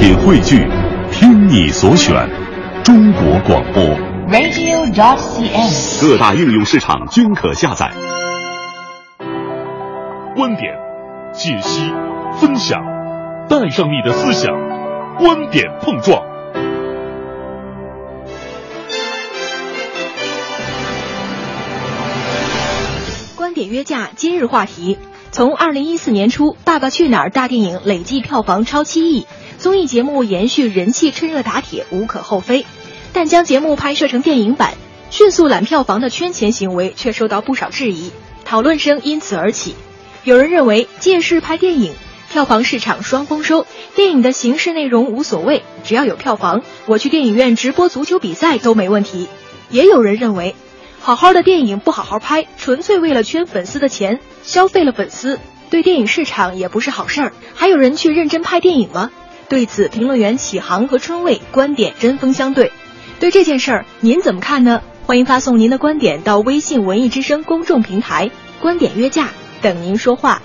[0.00, 0.66] 品汇聚，
[1.12, 2.26] 听你所选，
[2.82, 3.84] 中国广播。
[4.30, 6.00] radio.dot.cn，。
[6.00, 7.92] 各大应用市场均可下载。
[10.34, 10.72] 观点、
[11.34, 11.82] 解析、
[12.40, 12.80] 分享，
[13.46, 14.50] 带上你的思想，
[15.18, 16.22] 观点碰撞。
[23.36, 24.96] 观点约架今日话题：
[25.30, 29.26] 从二零一四年初，《爸爸去哪儿》大电影累计票房超七亿，
[29.60, 32.64] 综艺节目延续人气趁热打铁无可厚非。
[33.12, 34.72] 但将节目拍摄成电影版，
[35.10, 38.10] 迅速揽票房的圈钱行为却受到不少质疑，
[38.46, 39.74] 讨论声因此而起。
[40.24, 41.92] 有人认为借势拍电影，
[42.32, 49.28] 票房市场双丰收，电影的形式内容无所谓，只要有票房，我去电影院直播足球比赛都没问题。
[49.68, 50.54] 也有人认为，
[51.00, 55.38] 好好的电影不好好拍，纯粹为了圈粉丝的钱，消费了粉丝，
[55.68, 57.32] 对电影市场也不是好事儿。
[57.54, 59.10] 还有人去认真拍电影吗？
[59.50, 62.70] 对此，评论员启航和春卫观点针锋相对。
[63.18, 64.80] 对这件事儿，您怎么看呢？
[65.06, 68.30] 欢迎发送您的观点到微信“文艺之声”公众平台
[68.62, 70.40] “观点约架”，等您说话。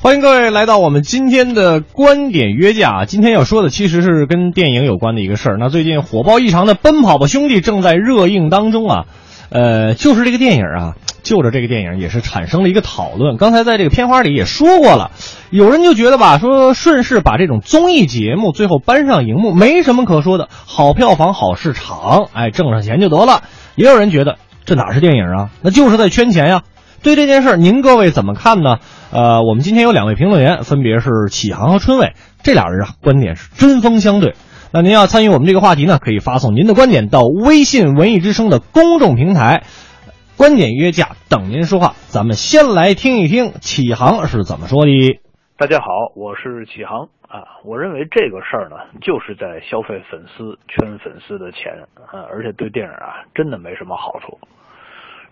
[0.00, 3.04] 欢迎各位来到我们今天的观点约架。
[3.04, 5.56] 今天要说的其实是跟电影有关的一个事儿。
[5.60, 9.04] 那最近火爆异常的《奔跑吧兄弟》正在热映当中啊。
[9.48, 13.36] 呃，就是这个电影啊，就着这个电影也是产生了一个讨论。
[13.36, 15.12] 刚才在这个片花里也说过了，
[15.50, 23.42] 有人就觉得吧，说顺势把这种综艺节目最后搬上荧幕没什么可说的，好票房好市场，哎，挣上钱就得了。
[23.76, 26.62] 也有人觉得这哪是电影啊，那就是在圈钱呀。
[27.02, 28.78] 对这件事，您各位怎么看呢？
[29.12, 34.34] 呃，我们今天有两位评论员，分别是启航和春伟，这俩人啊观点是针锋相对。
[34.76, 39.62] 那您要参与我们这个话题呢，可以发送您的观点到微信“文艺之声”的公众平台，
[40.36, 41.96] 观点约架等您说话。
[42.12, 44.92] 咱们先来听一听启航是怎么说的。
[45.56, 47.64] 大家好，我是启航啊。
[47.64, 51.72] 我认为这个事儿呢，就是在消费粉丝、圈粉丝的钱
[52.12, 54.36] 啊，而且对电影啊真的没什么好处。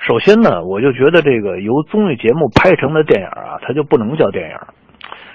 [0.00, 4.56] 首先呢，我就觉得这个由综艺节目拍成的电影啊，它就不能叫电影。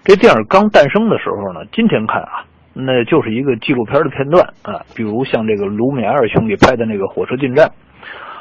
[0.02, 2.49] 这电影刚诞生的时候呢，今天看啊，
[2.86, 7.68] 那就是一个纪录片的片段啊，比如像这个卢米埃尔兄弟拍的那个《火车进站》。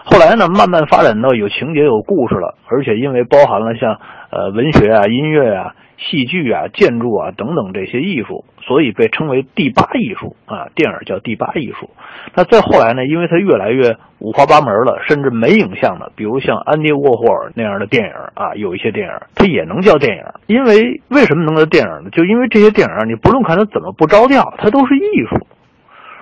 [0.05, 3.99] 后来呢，慢慢发展到有情节、有故事了，而且因为包含了像
[4.31, 10.69] 呃文学啊、音乐啊、戏剧啊、建筑啊等等这些艺术，所以被称为第八艺术啊。
[10.75, 11.91] 电影叫第八艺术。
[12.35, 20.23] 那再后来呢，因为它越来越五花八门了，甚至没影像的，比如像安迪沃霍尔那样的电影啊，有一些电影它也能叫电影。
[20.47, 22.11] 因为为什么能叫电影呢？
[22.11, 25.47] 就因为这些电影，你不论看它怎么不着调，它都是艺术。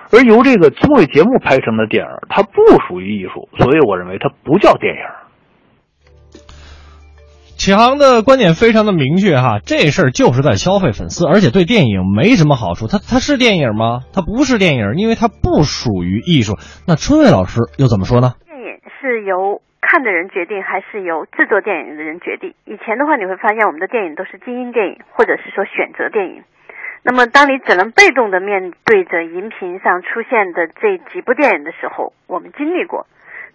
[0.09, 5.01] 而由这个综艺节目拍成的电影，它不属于艺术，所以我认为它不叫电影。
[7.57, 12.85] 启航的观点非常的明确哈，这事儿就是在消费粉丝，而且对电影没什么好处。
[12.85, 14.05] 它它是电影吗？
[14.13, 16.55] 它不是电影，因为它不属于艺术。
[16.85, 18.37] 那春伟老师又怎么说呢？
[18.45, 22.53] 电影是由看的人决定，还是由制作电影的人决定？
[22.69, 26.45] 以前的话，你会发现我们的电影都是精英电影，或者是说选择电影。
[27.01, 33.07] 那么，当你只能被动的面对着荧屏上出现的这几部电影的时候，我们经历过。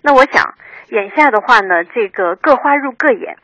[0.02, 0.58] 那我想，
[0.90, 3.38] 眼下的话呢，这个各花入各眼。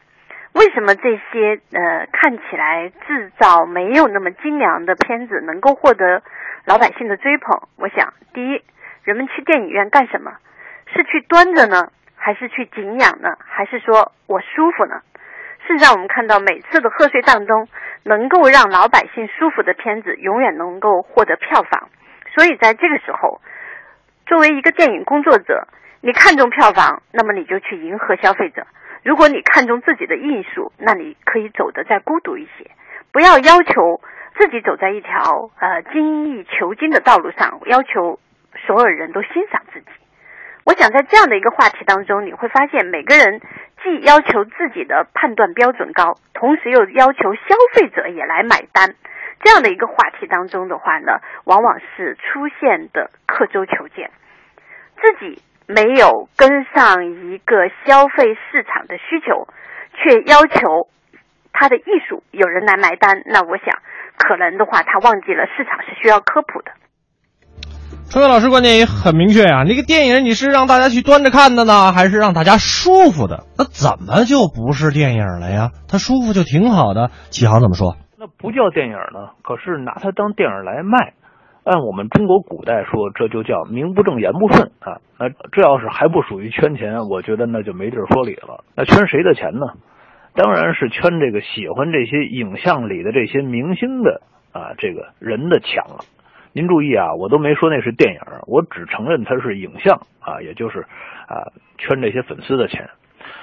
[0.54, 6.22] 为什么这些呃看起来制造没有那么精良的片子能够获得
[6.64, 7.69] 老百姓的追捧？
[7.76, 8.62] 我想，第一，
[9.04, 10.32] 人们去电影院干什么？
[10.92, 13.37] 是去端着呢，还是去景仰呢？
[13.44, 15.03] 还是说我舒服呢？
[15.66, 17.69] 事实上，我们看到每次的贺岁档中，
[18.04, 21.91] 能够让老百姓舒服的片子，永远能够获得票房。
[22.34, 23.41] 所以在这个时候，
[24.25, 25.69] 作为一个电影工作者，
[26.00, 28.62] 你看中票房，那么你就去迎合消费者；
[29.03, 32.70] 如果你看中自己的艺术，那你可以走得再孤独一些，
[33.12, 34.00] 不要要求
[34.38, 38.20] 自己走在一条呃精益求精的道路上，要求
[38.66, 39.87] 所有人都欣赏自己。
[40.64, 43.41] 我想在这样的一个话题当中，你会发现每个人
[43.82, 48.94] 既要求自己的判断标准高，同时又要求消费者也来买单。
[49.40, 54.11] 这样的一个话题当中的话呢，往往是出现的刻舟求剑，
[55.00, 59.47] 自己没有跟上一个消费市场的需求，
[59.93, 60.88] 却要求
[61.53, 63.20] 他的艺术有人来买单。
[63.26, 63.76] 那我想，
[64.17, 66.73] 可能的话，他忘记了市场是需要科普的。
[68.11, 73.44] 春伟老师观点也很明确啊，那个电影你是让大家去端着看的呢，还是让大家舒服的？
[73.59, 75.73] 那怎么就不是电影了呀？
[75.87, 77.11] 它舒服就挺好的。
[77.29, 77.99] 启航怎么说？
[78.17, 79.37] 那不叫电影呢？
[79.44, 81.12] 可是拿它当电影来卖，
[81.69, 84.99] 按我们中国古代说，这就叫名不正言不顺啊。
[85.19, 88.65] 那这要是还不属于圈钱，我觉得那就没地儿说理了。
[88.75, 89.67] 那圈谁的钱呢？
[90.35, 94.23] 当然是圈这个喜欢这些影像里的这些明星的
[94.53, 96.05] 啊，这个人的钱了。
[96.53, 100.81] 您注意啊，我都没说那是电影，我只承认它是影像啊，也就是
[101.29, 102.88] 啊圈这些粉丝的钱。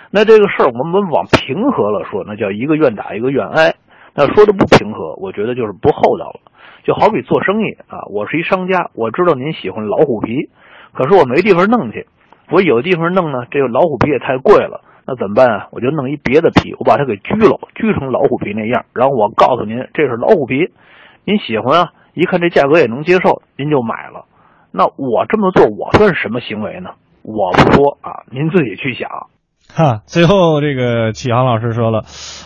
[0.09, 3.75] 那这个事儿我们往平和了说，那叫一个愿打一个愿挨。
[4.15, 6.39] 那说的不平和，我觉得就是不厚道了。
[6.85, 10.51] 就好比做生意啊，我是一商家，我知道您喜欢老虎皮，
[10.93, 12.05] 可是我没地方弄去，
[12.51, 15.67] 我有地方弄呢，这个老虎皮也太贵了，那怎么办啊？
[15.71, 20.69] 我就弄一别的皮，我把它给锯了，锯成老虎皮那样，然后我告诉您这是老虎皮，
[21.25, 21.89] 您喜欢啊？
[22.13, 24.25] 一看这价格也能接受，您就买了。
[24.71, 26.91] 那我这么做，我算是什么行为呢？
[27.23, 29.09] 我不说啊，您自己去想。
[29.73, 32.03] 哈，最后这个启航老师说了，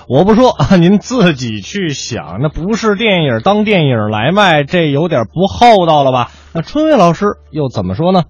[0.08, 2.40] 我不说， 您自己去想。
[2.42, 6.32] 那不是电影当电影来卖，这有点不厚道了吧？
[6.56, 8.22] 那春薇老师又怎么说呢？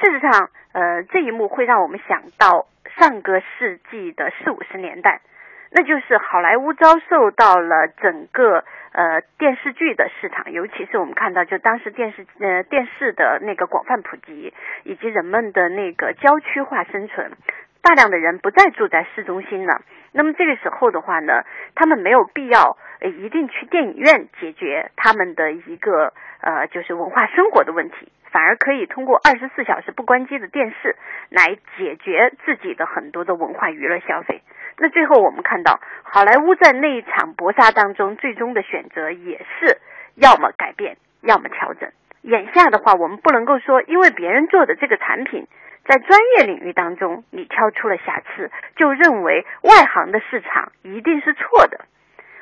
[0.00, 2.66] 事实上，呃，这一幕会让我们想到
[2.98, 5.22] 上个世纪的四五十年代，
[5.70, 14.52] 那就是好莱坞遭受到了整个呃电视剧的市场，尤其是我们看到，就当时电视呃电视的那个广泛普及，
[14.84, 17.32] 以及人们的那个郊区化生存。
[17.82, 19.82] 大量的人不再住在市中心了，
[20.12, 21.44] 那么这个时候的话呢，
[21.74, 30.96] 他们没有必要呃一定去电影院解决他们的一个呃就是文化生活的问题，反而可以通过二十四小时不关机的电视
[31.30, 34.42] 来解决自己的很多的文化娱乐消费。
[34.76, 39.78] 那最后我们看到，好莱坞在那一场搏杀当中，最终的选择也是
[40.14, 41.90] 要么改变，要么调整。
[42.22, 45.46] 眼下的话，我们不能够说，因为别人做的这个产品。
[45.82, 51.86] 在专业领域当中，你挑出了瑕疵，就认为外行的市场一定是错的。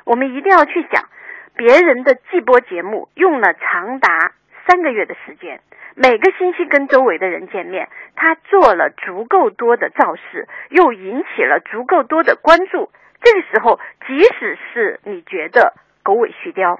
[0.03, 1.05] 我们一定要去想，
[1.55, 4.33] 别人的季播节目用了长达
[4.67, 5.61] 三个月的时间，
[5.95, 12.91] 每个星期跟周围的人见面，他做了足够多的造势，又引起了足够多的关注。
[13.21, 15.73] 这个时候，即使是你觉得
[16.03, 16.79] 狗尾续貂，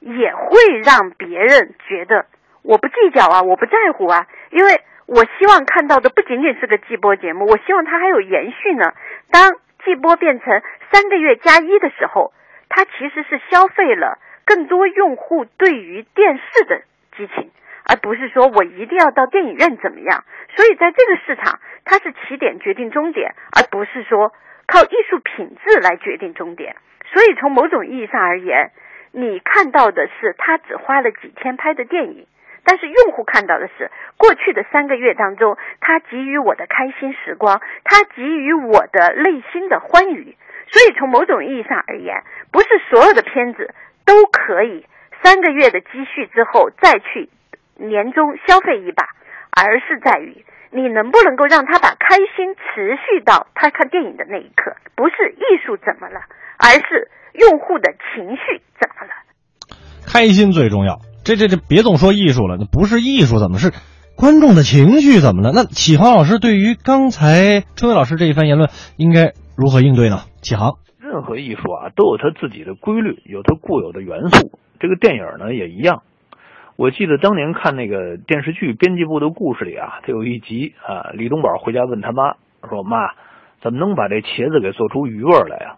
[0.00, 2.26] 也会让别人觉得
[2.62, 4.80] 我不计较啊，我不在乎啊，因为。
[5.12, 8.94] 我希望看到的不仅仅是个季播节目，我希望它还有延续呢。
[9.32, 9.54] 当
[9.84, 10.62] 季播变成
[10.92, 12.32] 三个月加一的时候，
[12.68, 16.82] 它其实是消费了更多用户对于电视的
[17.16, 17.50] 激情，
[17.88, 20.22] 而不是说我一定要到电影院怎么样。
[20.54, 24.32] 所以在这个市场，它是起点决定终点，而不是说
[24.68, 26.76] 靠艺术品质来决定终点。
[27.12, 28.70] 所以从某种意义上而言，
[29.12, 32.26] 你看到的是他只花了几天拍的电影。
[32.62, 40.36] 但是用户看到的是过去的三个月当中，他给予我的开心时光，他给予我的内心的欢愉。
[40.68, 42.22] 所以从某种意义上而言，
[42.52, 43.74] 不是所有的片子
[44.04, 44.86] 都可以
[45.22, 47.30] 三个月的积蓄之后再去
[47.76, 49.08] 年终消费一把，
[49.50, 54.76] 而是在于你能不能够让他把开心持续到他看电影的那一刻。
[54.94, 56.20] 不是艺术怎么了，
[56.58, 57.08] 而是
[57.40, 59.12] 用户的情绪怎么了？
[60.06, 61.00] 开心最重要。
[61.24, 63.72] 这这这，别总说艺术了，那不是艺术，怎么是
[64.16, 65.20] 观众的情绪？
[65.20, 65.52] 怎么了？
[65.54, 70.20] 那启航老师对于刚才春伟老师这一番言论，应该如何应对呢？
[70.42, 74.58] 启航，任何艺术啊，都有它自己的规律，有它固有的元素。
[74.78, 76.02] 这个电影呢也一样。
[76.76, 82.36] 我记得当年看那个电视剧《编辑部的故事》里啊，它有一集啊，李东宝回家问他妈
[82.68, 83.12] 说：“妈，
[83.62, 85.76] 怎么能把这茄子给做出鱼味来呀？”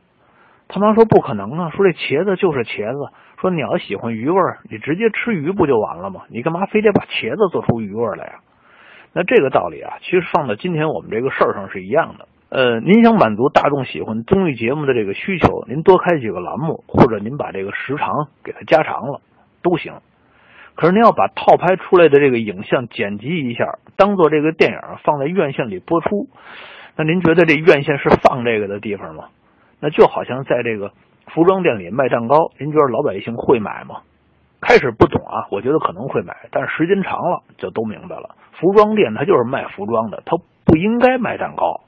[0.73, 6.23] 他妈说：“不可能啊，说这茄子就是茄子。”说你要喜欢鱼味儿，你直接吃鱼不就完了吗？
[6.31, 8.35] 你干嘛非得把茄子做出鱼味来呀？
[9.13, 12.29] 那这个道理啊，其实放到今天我们这个事儿上是一样的。
[12.49, 19.21] 呃，您想满足大众喜欢综艺节目的这个需求，您多开几个栏目，或者您把这个时长给它加长了，
[19.63, 19.93] 都行。
[20.75, 26.29] 可是您要把套拍出来的这个影像剪辑一下，当做这个电影放在院线里播出，
[26.97, 29.25] 那您觉得这院线是放这个的地方吗？
[29.83, 30.93] 那就好像在这个。
[31.35, 34.03] 服装店里卖蛋糕，您觉得老百姓会买吗？
[34.61, 38.37] 开始不懂啊，我觉得可能会买，但是时间长了就都明白了。
[38.61, 40.37] 服装店它就是卖服装的，它
[40.67, 41.81] 不应该卖蛋糕。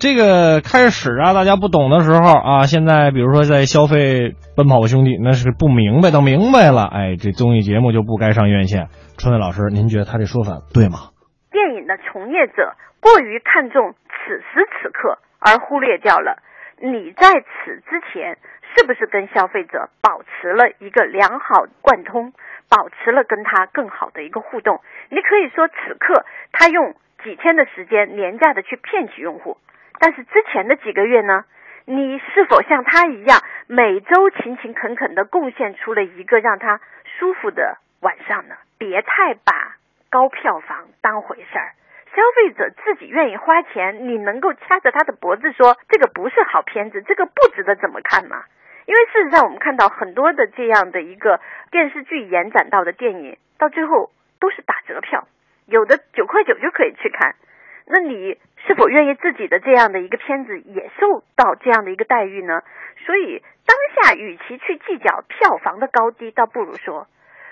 [0.00, 8.88] 这个开始啊，大家不懂的时候啊，现在比如说在消费《奔跑吧兄弟》，那是不明白，等明白了，哎，这综艺节目就不该上院线。
[9.18, 11.12] 春伟老师，您觉得他这说法对吗？
[11.52, 16.42] 电影的从业者过于看重此时此刻，而忽略掉了。
[16.78, 18.38] 你在此之前
[18.74, 22.32] 是不是跟消费者保持了一个良好贯通，
[22.68, 24.82] 保持了跟他更好的一个互动？
[25.10, 29.58] 你可以说此刻他用几天的时间廉价的去骗取用户，
[30.00, 31.44] 但是之前的几个月呢？
[31.86, 36.80] 你是否像他一样每周勤勤恳恳的贡献出了一个让他
[37.18, 38.56] 舒服的晚上呢？
[38.78, 39.76] 别太把
[40.08, 41.72] 高票房当回事儿。
[42.14, 48.44] 消费者自己愿意花钱，你能够掐着他的脖子说这个不是好片子，这个不值得怎么看吗？
[48.86, 51.40] 因为事实上，我们看到很多的这样的一个
[51.72, 55.26] 电视剧延展到的电影，到最后都是打折票，
[55.66, 57.34] 有的九块九就可以去看。
[57.86, 62.62] 那你是否愿意自己的这样的一个片子也受到这样的一个待遇呢？
[63.04, 67.08] 所以当下，与其去计较票房的高低，倒不如说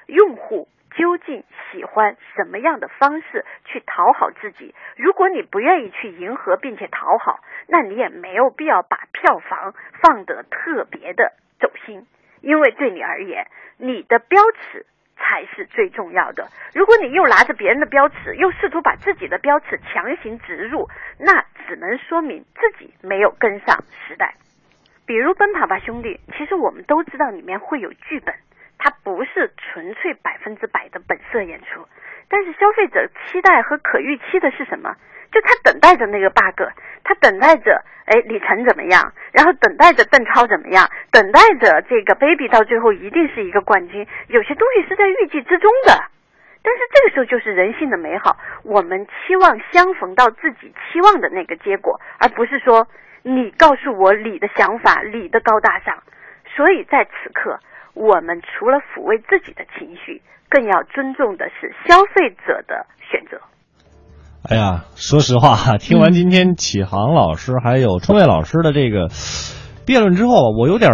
[0.06, 0.68] 用户。
[0.96, 4.74] 究竟喜欢什么样的方式去讨好自己？
[4.96, 12.06] 如果你不愿意去迎合并且讨好，那你也没有必要把票房放得特别的走心，
[12.40, 13.46] 因为对你而言，
[13.78, 14.84] 你的标尺
[15.16, 16.48] 才是最重要的。
[16.74, 24.34] 如果你又拿着别人的标尺，又试图把自己的标尺强行植入，那只能说明自己没有跟上时代。
[25.06, 28.34] 比如《奔跑吧兄弟》，其实我们都知道里面会有剧本。
[28.84, 31.86] 它不是纯粹百分之百的本色演出，
[32.28, 34.92] 但是消费者期待和可预期的是什么？
[35.30, 36.66] 就他等待着那个 bug，
[37.04, 44.04] 他等待着哎李晨怎么样，然后等待着邓超怎么样，等待着这个 baby 到最后一定是一个冠军。
[44.26, 46.02] 有些东西是在预计之中的，
[46.64, 52.88] 但是这个时候就是人性的美好，我们期望相逢到自己期望的那个结果，而不是说
[53.22, 56.02] 你告诉我你的想法，你的高大上。
[56.56, 57.60] 所以在此刻。
[57.94, 63.38] 我们除了抚慰自己的情绪，更要尊重的是消费者的选择。
[64.48, 69.08] 哎呀，说实话， 听完今天启航老师还有春卫老师的这个
[69.86, 70.90] 辩论之后，我有点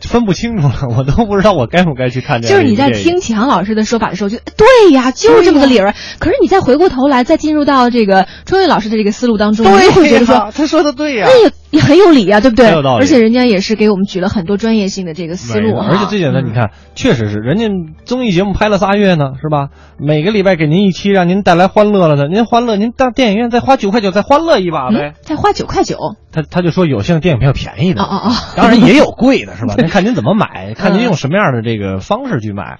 [0.00, 2.54] 分不清楚了， 我都不知道我该不该去看这个。
[2.54, 5.94] 就是你在听启航老师的说法的时候，就对呀，就是这么个理儿。
[6.20, 11.26] 可是你再回过头来，再进入到这个春卫老师的这个思路当中，你会觉得说他说的对呀。
[11.74, 12.70] 也很有理呀，对不对？
[12.70, 13.04] 有道理。
[13.04, 17.68] 而且人家也是给我们举了很多专业性的这个思路而且最简单，你看，确实是人家
[18.04, 19.68] 综艺节目拍了仨月呢，是吧？
[19.98, 22.28] 每个礼拜给您一期，让您带来欢乐了呢。
[22.28, 25.14] 您欢乐，您到电影院再花九块九，再欢乐一把呗。
[25.22, 25.98] 再花九块九。
[26.32, 29.74] 他他就说有些电影票便宜的，哦哦哦，当然也有贵的，是吧？
[29.78, 32.78] 您看您怎么买，看您用什么样的这个方式去买。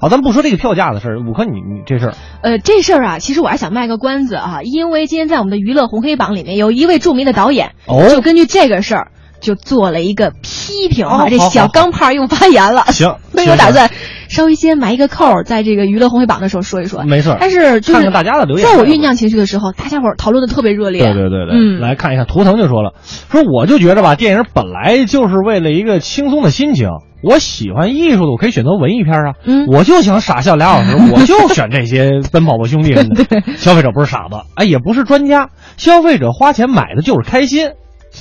[0.00, 9.08] 好，咱们不说这个票价的事儿，五哥，你你这事儿，呃，这事儿啊，其实我还想卖个关子啊，因为今天在我们的娱乐红黑榜里面，有一位著名的导演，哦，就根据这个事儿，
[9.40, 12.82] 就做了一个批评啊，这小钢炮又发言了。
[12.88, 13.90] 行，所以我打算
[14.28, 17.02] 稍微先埋一个扣，在这个娱乐红黑榜的时候说一说。
[17.02, 21.02] 没事，但是就是看看大家的留言，在我酝酿情绪的时候，大家伙讨论的特别热烈。
[21.02, 22.92] 对对对对，嗯，来看一下，图腾就说了，
[23.32, 26.88] 说我就觉着吧，电影本来就是为了一个轻松的心情。
[27.22, 29.34] 我喜欢艺术的，我可以选择文艺片啊。
[29.44, 33.24] 嗯，我就想傻笑俩小时， 我就选这些奔跑吧兄弟什么的。
[33.56, 37.70] 消费者不是傻子，哎，也不是专家，消费者花钱买的就是开心，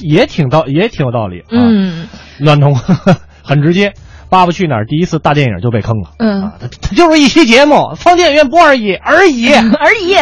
[0.02, 1.46] 也挺道，也挺有道理啊。
[1.52, 2.08] 嗯，
[2.40, 2.76] 暖童
[3.44, 3.94] 很直接。
[4.30, 6.10] 《爸爸去哪儿》第一次大电影就被坑了。
[6.20, 10.16] 嗯，他他就是一期节目，放电影院播而已，而已，而已。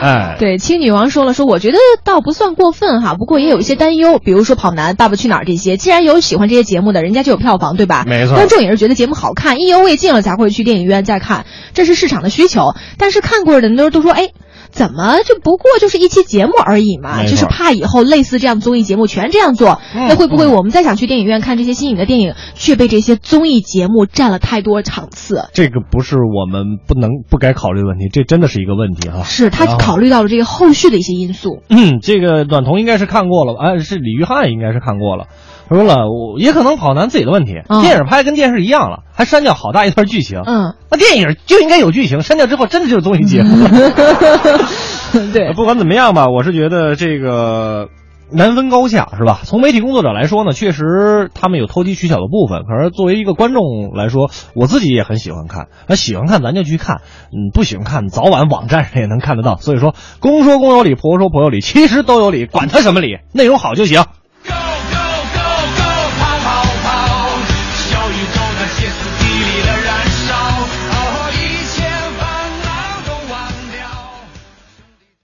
[0.00, 8.04] 哎，对，青女王说了，说我觉得倒不算过分哈，不过也有一些担忧，比如说《跑男》《爸爸去哪儿》这些，既然有喜欢这些节目的，人家就有票房，对吧？
[8.06, 8.34] 没错。
[8.34, 12.74] 观众也是觉得节目好看，意犹未尽了才会去电影院再看，这是市场的需求。
[12.98, 14.30] 但是看过的人都都说，哎。
[14.76, 17.24] 怎么就不过就是一期节目而已嘛？
[17.24, 25.48] 就是怕以后类似这样综艺节目全这样做，那会不会我们再想去电影院看这些新颖的电影，却被这些综艺节目占了太多场次？
[25.54, 29.22] 这个不是我们不能不该考虑的问题，这真的是一个问题哈。
[29.22, 31.62] 是他考虑到了这个后续的一些因素。
[31.70, 35.28] 嗯，这个暖童应该是看过了，啊，是李玉翰应该是看过了。
[35.68, 37.54] 说了，我也可能跑男自己的问题。
[37.82, 40.40] 电影拍跟电视一样了，还删掉好大一段剧情。
[40.46, 43.66] 嗯，那电影就应该有剧情，删掉之后真的就是综艺节目。
[45.32, 47.88] 对，不管怎么样吧，我是觉得这个
[48.30, 49.40] 难分高下，是吧？
[49.44, 52.62] 从媒体工作者来说呢，确实他们有投机取巧的部分。
[52.62, 55.66] 可是作为一个观众来说，我自己也很喜欢看。
[55.88, 56.98] 那喜欢看咱就去看，
[57.32, 59.56] 嗯，不喜欢看早晚网站上也能看得到。
[59.56, 64.04] 所以说，公说公有理，婆说婆有理，其实都有理，管他什么理，内容好就行。